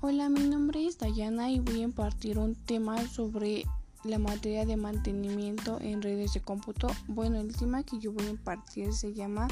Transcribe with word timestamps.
Hola, 0.00 0.28
mi 0.28 0.48
nombre 0.48 0.86
es 0.86 0.96
Dayana 0.96 1.50
y 1.50 1.58
voy 1.58 1.80
a 1.80 1.82
impartir 1.82 2.38
un 2.38 2.54
tema 2.54 3.04
sobre 3.08 3.64
la 4.04 4.20
materia 4.20 4.64
de 4.64 4.76
mantenimiento 4.76 5.80
en 5.80 6.02
redes 6.02 6.34
de 6.34 6.40
cómputo. 6.40 6.86
Bueno, 7.08 7.40
el 7.40 7.56
tema 7.56 7.82
que 7.82 7.98
yo 7.98 8.12
voy 8.12 8.26
a 8.26 8.30
impartir 8.30 8.92
se 8.92 9.12
llama 9.12 9.48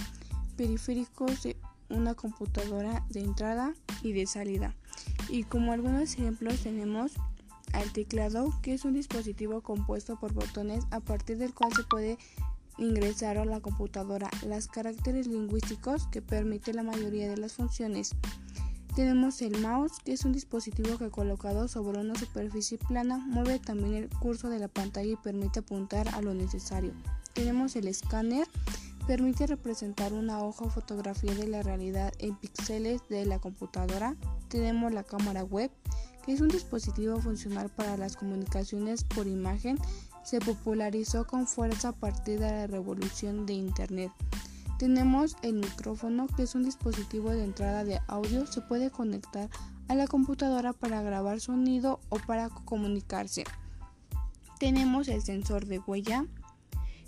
periféricos 0.56 1.42
de 1.42 1.56
una 1.90 2.14
computadora 2.14 3.04
de 3.10 3.24
entrada 3.24 3.74
y 4.02 4.12
de 4.12 4.26
salida. 4.26 4.76
Y 5.28 5.42
como 5.42 5.72
algunos 5.72 6.14
ejemplos 6.14 6.60
tenemos 6.60 7.14
al 7.72 7.92
teclado, 7.92 8.52
que 8.62 8.72
es 8.72 8.84
un 8.84 8.94
dispositivo 8.94 9.62
compuesto 9.62 10.16
por 10.16 10.32
botones 10.32 10.84
a 10.92 11.00
partir 11.00 11.38
del 11.38 11.54
cual 11.54 11.72
se 11.74 11.82
puede 11.82 12.18
ingresar 12.78 13.36
a 13.36 13.44
la 13.44 13.58
computadora 13.58 14.30
las 14.46 14.68
caracteres 14.68 15.26
lingüísticos 15.26 16.06
que 16.06 16.22
permite 16.22 16.72
la 16.72 16.84
mayoría 16.84 17.28
de 17.28 17.36
las 17.36 17.54
funciones. 17.54 18.14
Tenemos 18.96 19.42
el 19.42 19.60
mouse, 19.60 19.98
que 20.02 20.14
es 20.14 20.24
un 20.24 20.32
dispositivo 20.32 20.96
que 20.96 21.10
colocado 21.10 21.68
sobre 21.68 22.00
una 22.00 22.14
superficie 22.14 22.78
plana 22.78 23.18
mueve 23.18 23.58
también 23.58 23.92
el 23.92 24.08
curso 24.08 24.48
de 24.48 24.58
la 24.58 24.68
pantalla 24.68 25.12
y 25.12 25.16
permite 25.16 25.58
apuntar 25.58 26.08
a 26.14 26.22
lo 26.22 26.32
necesario. 26.32 26.94
Tenemos 27.34 27.76
el 27.76 27.88
escáner, 27.88 28.48
permite 29.06 29.46
representar 29.46 30.14
una 30.14 30.42
hoja 30.42 30.64
o 30.64 30.70
fotografía 30.70 31.34
de 31.34 31.46
la 31.46 31.62
realidad 31.62 32.10
en 32.20 32.36
píxeles 32.36 33.02
de 33.10 33.26
la 33.26 33.38
computadora. 33.38 34.16
Tenemos 34.48 34.90
la 34.94 35.04
cámara 35.04 35.44
web, 35.44 35.70
que 36.24 36.32
es 36.32 36.40
un 36.40 36.48
dispositivo 36.48 37.20
funcional 37.20 37.68
para 37.68 37.98
las 37.98 38.16
comunicaciones 38.16 39.04
por 39.04 39.26
imagen. 39.26 39.78
Se 40.24 40.40
popularizó 40.40 41.26
con 41.26 41.46
fuerza 41.46 41.88
a 41.90 41.92
partir 41.92 42.40
de 42.40 42.50
la 42.50 42.66
revolución 42.66 43.44
de 43.44 43.52
Internet. 43.52 44.10
Tenemos 44.78 45.38
el 45.40 45.54
micrófono, 45.54 46.26
que 46.26 46.42
es 46.42 46.54
un 46.54 46.62
dispositivo 46.62 47.30
de 47.30 47.44
entrada 47.44 47.82
de 47.82 47.98
audio, 48.08 48.46
se 48.46 48.60
puede 48.60 48.90
conectar 48.90 49.48
a 49.88 49.94
la 49.94 50.06
computadora 50.06 50.74
para 50.74 51.00
grabar 51.00 51.40
sonido 51.40 51.98
o 52.10 52.18
para 52.18 52.50
comunicarse. 52.50 53.44
Tenemos 54.58 55.08
el 55.08 55.22
sensor 55.22 55.64
de 55.64 55.78
huella, 55.78 56.26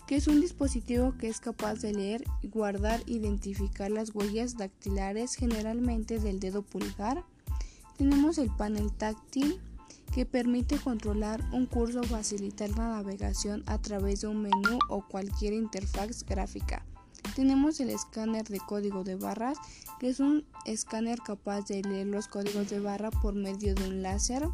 que 0.06 0.16
es 0.16 0.28
un 0.28 0.40
dispositivo 0.40 1.14
que 1.18 1.28
es 1.28 1.40
capaz 1.40 1.74
de 1.80 1.92
leer, 1.92 2.24
guardar 2.42 3.02
identificar 3.04 3.90
las 3.90 4.14
huellas 4.14 4.56
dactilares 4.56 5.34
generalmente 5.34 6.18
del 6.18 6.40
dedo 6.40 6.62
pulgar. 6.62 7.22
Tenemos 7.98 8.38
el 8.38 8.48
panel 8.48 8.90
táctil, 8.92 9.60
que 10.14 10.24
permite 10.24 10.78
controlar 10.78 11.44
un 11.52 11.66
curso 11.66 12.00
o 12.00 12.04
facilitar 12.04 12.70
la 12.70 12.88
navegación 12.88 13.62
a 13.66 13.76
través 13.76 14.22
de 14.22 14.28
un 14.28 14.40
menú 14.40 14.78
o 14.88 15.06
cualquier 15.06 15.52
interfaz 15.52 16.24
gráfica. 16.24 16.82
Tenemos 17.38 17.78
el 17.78 17.90
escáner 17.90 18.48
de 18.48 18.58
código 18.58 19.04
de 19.04 19.14
barras, 19.14 19.58
que 20.00 20.08
es 20.08 20.18
un 20.18 20.44
escáner 20.66 21.20
capaz 21.20 21.68
de 21.68 21.82
leer 21.82 22.08
los 22.08 22.26
códigos 22.26 22.68
de 22.68 22.80
barra 22.80 23.12
por 23.12 23.36
medio 23.36 23.76
de 23.76 23.88
un 23.88 24.02
láser. 24.02 24.48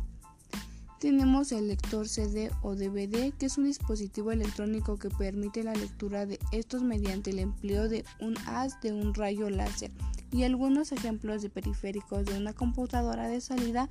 Tenemos 1.00 1.50
el 1.52 1.68
lector 1.68 2.06
CD 2.06 2.50
o 2.60 2.74
DVD, 2.74 3.32
que 3.38 3.46
es 3.46 3.56
un 3.56 3.64
dispositivo 3.64 4.32
electrónico 4.32 4.98
que 4.98 5.08
permite 5.08 5.64
la 5.64 5.72
lectura 5.72 6.26
de 6.26 6.38
estos 6.52 6.82
mediante 6.82 7.30
el 7.30 7.38
empleo 7.38 7.88
de 7.88 8.04
un 8.20 8.36
haz 8.46 8.78
de 8.82 8.92
un 8.92 9.14
rayo 9.14 9.48
láser 9.48 9.90
y 10.30 10.44
algunos 10.44 10.92
ejemplos 10.92 11.42
de 11.42 11.50
periféricos 11.50 12.24
de 12.24 12.36
una 12.36 12.52
computadora 12.52 13.28
de 13.28 13.40
salida 13.40 13.88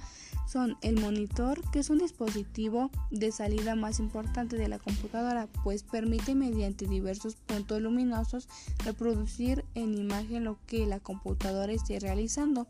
son 0.48 0.78
el 0.81 1.00
monitor, 1.00 1.59
que 1.72 1.80
es 1.80 1.90
un 1.90 2.00
dispositivo 2.00 2.92
de 3.12 3.31
salida 3.31 3.75
más 3.75 4.00
importante 4.00 4.58
de 4.58 4.67
la 4.67 4.80
computadora, 4.80 5.48
pues 5.64 5.84
permite 5.84 6.36
mediante 6.36 6.86
diversos 6.86 7.36
puntos 7.36 7.81
luminosos 7.81 8.48
reproducir 8.84 9.64
en 9.75 9.94
imagen 9.94 10.44
lo 10.44 10.58
que 10.67 10.86
la 10.86 11.00
computadora 11.00 11.72
esté 11.72 12.00
realizando. 12.00 12.68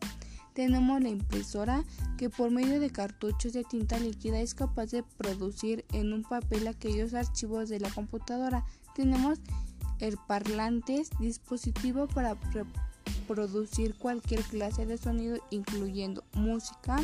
Tenemos 0.54 1.00
la 1.00 1.08
impresora 1.08 1.84
que 2.16 2.30
por 2.30 2.52
medio 2.52 2.78
de 2.78 2.90
cartuchos 2.90 3.52
de 3.52 3.64
tinta 3.64 3.98
líquida 3.98 4.38
es 4.38 4.54
capaz 4.54 4.86
de 4.86 5.02
producir 5.02 5.84
en 5.92 6.12
un 6.12 6.22
papel 6.22 6.68
aquellos 6.68 7.12
archivos 7.12 7.68
de 7.68 7.80
la 7.80 7.90
computadora. 7.90 8.64
Tenemos 8.94 9.40
el 9.98 10.16
parlantes, 10.28 11.10
dispositivo 11.18 12.06
para 12.06 12.36
producir 13.26 13.94
cualquier 13.94 14.42
clase 14.42 14.86
de 14.86 14.98
sonido 14.98 15.38
incluyendo 15.50 16.24
música. 16.34 16.96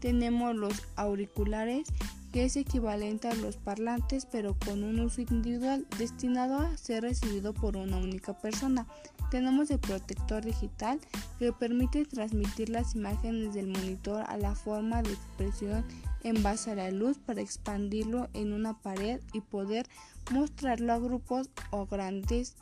Tenemos 0.00 0.54
los 0.54 0.82
auriculares 0.96 1.88
que 2.32 2.44
es 2.44 2.56
equivalente 2.56 3.28
a 3.28 3.34
los 3.34 3.56
parlantes 3.56 4.26
pero 4.26 4.56
con 4.64 4.84
un 4.84 5.00
uso 5.00 5.22
individual 5.22 5.86
destinado 5.98 6.58
a 6.58 6.76
ser 6.76 7.02
recibido 7.02 7.54
por 7.54 7.76
una 7.76 7.96
única 7.96 8.34
persona. 8.34 8.86
Tenemos 9.30 9.70
el 9.70 9.78
protector 9.78 10.44
digital 10.44 11.00
que 11.38 11.52
permite 11.52 12.04
transmitir 12.04 12.68
las 12.68 12.94
imágenes 12.94 13.54
del 13.54 13.68
monitor 13.68 14.24
a 14.28 14.36
la 14.36 14.54
forma 14.54 15.02
de 15.02 15.12
expresión 15.12 15.84
en 16.22 16.42
base 16.42 16.72
a 16.72 16.74
la 16.74 16.90
luz 16.90 17.18
para 17.18 17.40
expandirlo 17.40 18.28
en 18.34 18.52
una 18.52 18.74
pared 18.74 19.20
y 19.32 19.40
poder 19.40 19.86
mostrarlo 20.30 20.92
a 20.92 20.98
grupos 20.98 21.50
o 21.70 21.86
grandes 21.86 22.56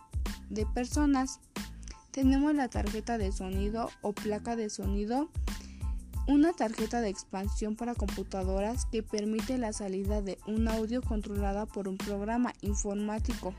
de 0.50 0.66
personas. 0.66 1.40
Tenemos 2.14 2.54
la 2.54 2.68
tarjeta 2.68 3.18
de 3.18 3.32
sonido 3.32 3.90
o 4.00 4.12
placa 4.12 4.54
de 4.54 4.70
sonido, 4.70 5.28
una 6.28 6.52
tarjeta 6.52 7.00
de 7.00 7.08
expansión 7.08 7.74
para 7.74 7.96
computadoras 7.96 8.86
que 8.86 9.02
permite 9.02 9.58
la 9.58 9.72
salida 9.72 10.22
de 10.22 10.38
un 10.46 10.68
audio 10.68 11.02
controlada 11.02 11.66
por 11.66 11.88
un 11.88 11.98
programa 11.98 12.52
informático. 12.60 13.52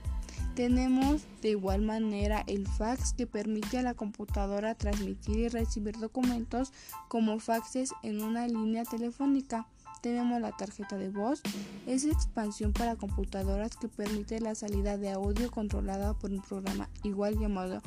Tenemos 0.55 1.23
de 1.41 1.49
igual 1.49 1.81
manera 1.81 2.45
el 2.47 2.65
fax 2.65 3.11
que 3.11 3.27
permite 3.27 3.77
a 3.77 3.81
la 3.81 3.93
computadora 3.93 4.73
transmitir 4.73 5.37
y 5.37 5.49
recibir 5.49 5.99
documentos 5.99 6.71
como 7.09 7.39
faxes 7.39 7.89
en 8.03 8.23
una 8.23 8.47
línea 8.47 8.85
telefónica. 8.85 9.67
Tenemos 10.01 10.39
la 10.39 10.53
tarjeta 10.53 10.97
de 10.97 11.09
voz, 11.09 11.41
es 11.87 12.05
expansión 12.05 12.71
para 12.71 12.95
computadoras 12.95 13.75
que 13.75 13.89
permite 13.89 14.39
la 14.39 14.55
salida 14.55 14.97
de 14.97 15.11
audio 15.11 15.51
controlada 15.51 16.13
por 16.13 16.31
un 16.31 16.41
programa 16.41 16.87
igual 17.03 17.37
llamado 17.37 17.81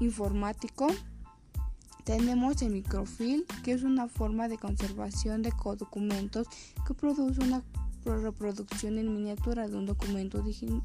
informático 0.00 0.88
tenemos 2.06 2.62
el 2.62 2.70
microfilm, 2.70 3.42
que 3.64 3.72
es 3.72 3.82
una 3.82 4.06
forma 4.06 4.46
de 4.46 4.58
conservación 4.58 5.42
de 5.42 5.52
documentos 5.76 6.46
que 6.86 6.94
produce 6.94 7.40
una 7.40 7.64
reproducción 8.04 8.98
en 8.98 9.12
miniatura 9.12 9.66
de 9.66 9.76
un 9.76 9.86
documento 9.86 10.40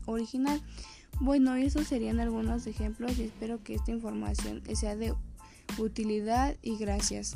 original. 0.07 0.61
Bueno, 1.19 1.53
esos 1.53 1.87
serían 1.87 2.19
algunos 2.19 2.65
ejemplos 2.65 3.19
y 3.19 3.23
espero 3.25 3.63
que 3.63 3.75
esta 3.75 3.91
información 3.91 4.63
sea 4.73 4.95
de 4.95 5.13
utilidad 5.77 6.57
y 6.63 6.77
gracias. 6.77 7.35